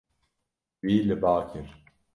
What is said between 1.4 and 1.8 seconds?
kir.